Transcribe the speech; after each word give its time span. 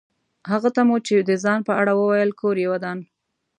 هغه 0.51 0.69
ته 0.75 0.81
مو 0.87 0.97
چې 1.07 1.15
د 1.19 1.31
ځان 1.43 1.59
په 1.67 1.73
اړه 1.81 1.91
وویل 1.95 2.31
کور 2.41 2.55
یې 2.63 2.67
ودان. 2.71 2.99